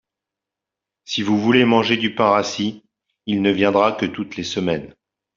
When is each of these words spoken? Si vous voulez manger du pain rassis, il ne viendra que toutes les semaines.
Si 1.05 1.21
vous 1.21 1.37
voulez 1.39 1.63
manger 1.63 1.95
du 1.95 2.15
pain 2.15 2.31
rassis, 2.31 2.81
il 3.27 3.43
ne 3.43 3.51
viendra 3.51 3.91
que 3.91 4.07
toutes 4.07 4.35
les 4.35 4.43
semaines. 4.43 4.95